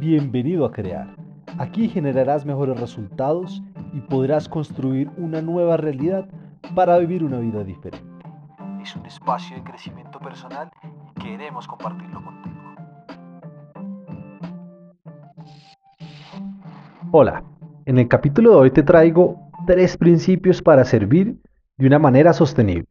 [0.00, 1.14] Bienvenido a Crear.
[1.58, 3.62] Aquí generarás mejores resultados
[3.92, 6.26] y podrás construir una nueva realidad
[6.74, 8.08] para vivir una vida diferente.
[8.82, 12.56] Es un espacio de crecimiento personal y queremos compartirlo contigo.
[17.12, 17.44] Hola,
[17.84, 21.36] en el capítulo de hoy te traigo tres principios para servir
[21.76, 22.88] de una manera sostenible.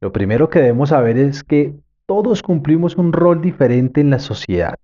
[0.00, 1.74] Lo primero que debemos saber es que
[2.06, 4.76] todos cumplimos un rol diferente en la sociedad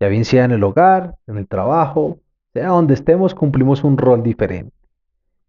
[0.00, 2.18] ya bien sea en el hogar, en el trabajo,
[2.52, 4.72] sea donde estemos, cumplimos un rol diferente.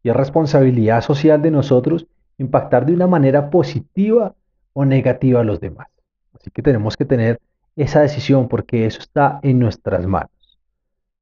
[0.04, 2.08] Y es responsabilidad social de nosotros
[2.38, 4.34] impactar de una manera positiva
[4.74, 5.88] o negativa a los demás.
[6.34, 7.40] Así que tenemos que tener
[7.76, 10.32] esa decisión porque eso está en nuestras manos.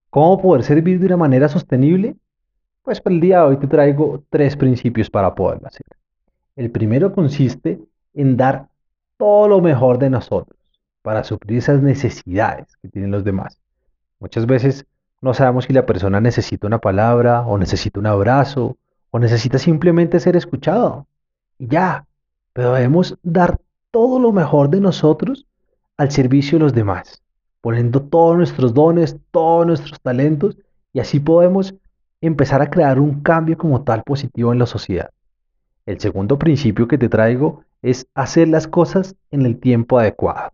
[0.10, 2.16] ¿Cómo poder servir de una manera sostenible?
[2.84, 5.86] Pues para el día de hoy te traigo tres principios para poderlo hacer.
[6.56, 7.80] El primero consiste
[8.14, 8.68] en dar
[9.18, 10.58] todo lo mejor de nosotros
[11.08, 13.62] para suplir esas necesidades que tienen los demás.
[14.20, 14.86] Muchas veces
[15.22, 18.76] no sabemos si la persona necesita una palabra o necesita un abrazo
[19.10, 21.08] o necesita simplemente ser escuchado.
[21.58, 22.06] Y ya,
[22.52, 23.58] pero debemos dar
[23.90, 25.46] todo lo mejor de nosotros
[25.96, 27.24] al servicio de los demás,
[27.62, 30.58] poniendo todos nuestros dones, todos nuestros talentos
[30.92, 31.74] y así podemos
[32.20, 35.12] empezar a crear un cambio como tal positivo en la sociedad.
[35.86, 40.52] El segundo principio que te traigo es hacer las cosas en el tiempo adecuado.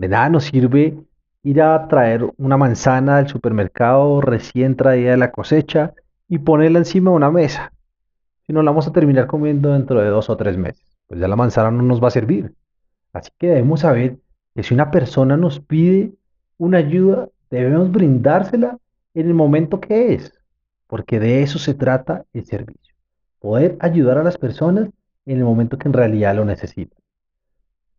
[0.00, 0.96] De nada nos sirve
[1.42, 5.92] ir a traer una manzana del supermercado recién traída de la cosecha
[6.26, 7.74] y ponerla encima de una mesa.
[8.46, 11.28] Si no la vamos a terminar comiendo dentro de dos o tres meses, pues ya
[11.28, 12.54] la manzana no nos va a servir.
[13.12, 14.16] Así que debemos saber
[14.54, 16.14] que si una persona nos pide
[16.56, 18.78] una ayuda, debemos brindársela
[19.12, 20.32] en el momento que es,
[20.86, 22.94] porque de eso se trata el servicio.
[23.38, 24.88] Poder ayudar a las personas
[25.26, 26.98] en el momento que en realidad lo necesitan.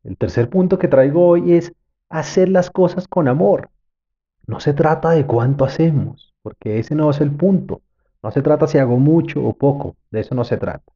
[0.03, 1.72] El tercer punto que traigo hoy es
[2.11, 3.69] hacer las cosas con amor.
[4.45, 7.81] No se trata de cuánto hacemos, porque ese no es el punto.
[8.21, 10.91] No se trata si hago mucho o poco, de eso no se trata.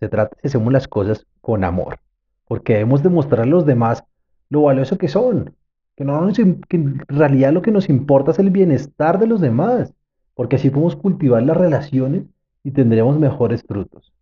[0.00, 1.98] Se trata si hacemos las cosas con amor,
[2.46, 4.04] porque debemos demostrar a los demás
[4.48, 5.54] lo valioso que son,
[5.96, 9.92] que, no que en realidad lo que nos importa es el bienestar de los demás,
[10.34, 12.24] porque así podemos cultivar las relaciones
[12.62, 14.12] y tendremos mejores frutos.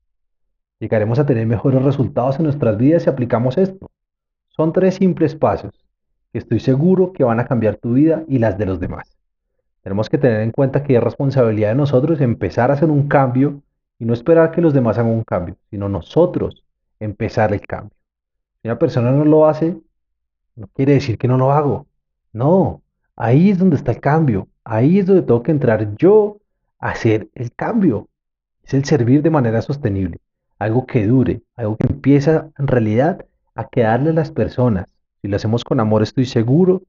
[0.78, 3.90] Llegaremos a tener mejores resultados en nuestras vidas si aplicamos esto.
[4.48, 5.89] Son tres simples pasos
[6.32, 9.16] que estoy seguro que van a cambiar tu vida y las de los demás.
[9.82, 13.62] Tenemos que tener en cuenta que es responsabilidad de nosotros empezar a hacer un cambio
[13.98, 16.64] y no esperar que los demás hagan un cambio, sino nosotros
[16.98, 17.96] empezar el cambio.
[18.62, 19.78] Si una persona no lo hace,
[20.56, 21.86] no quiere decir que no lo hago.
[22.32, 22.82] No,
[23.16, 24.48] ahí es donde está el cambio.
[24.64, 26.38] Ahí es donde tengo que entrar yo
[26.78, 28.08] a hacer el cambio.
[28.62, 30.18] Es el servir de manera sostenible.
[30.58, 33.24] Algo que dure, algo que empieza en realidad
[33.54, 34.89] a quedarle a las personas
[35.22, 36.82] si lo hacemos con amor, estoy seguro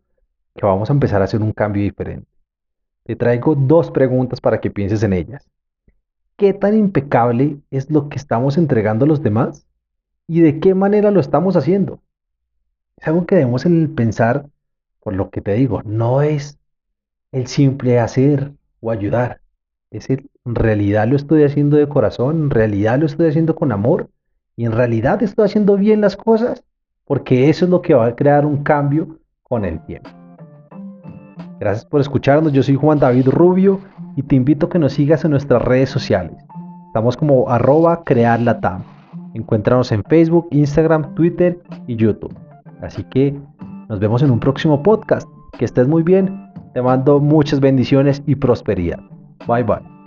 [0.55, 2.27] que vamos a empezar a hacer un cambio diferente.
[3.03, 5.47] Te traigo dos preguntas para que pienses en ellas.
[6.37, 9.65] ¿Qué tan impecable es lo que estamos entregando a los demás?
[10.27, 12.01] ¿Y de qué manera lo estamos haciendo?
[12.97, 13.65] Es algo que debemos
[13.95, 14.47] pensar,
[15.01, 16.57] por lo que te digo, no es
[17.31, 19.41] el simple hacer o ayudar.
[19.89, 23.71] Es el, en realidad lo estoy haciendo de corazón, en realidad lo estoy haciendo con
[23.71, 24.09] amor
[24.55, 26.63] y en realidad estoy haciendo bien las cosas
[27.05, 30.09] porque eso es lo que va a crear un cambio con el tiempo.
[31.59, 33.79] Gracias por escucharnos, yo soy Juan David Rubio
[34.15, 36.35] y te invito a que nos sigas en nuestras redes sociales.
[36.87, 38.83] Estamos como arroba crearlatam.
[39.33, 42.35] Encuéntranos en Facebook, Instagram, Twitter y YouTube.
[42.81, 43.39] Así que
[43.87, 45.27] nos vemos en un próximo podcast.
[45.57, 46.51] Que estés muy bien.
[46.73, 48.99] Te mando muchas bendiciones y prosperidad.
[49.47, 50.00] Bye bye.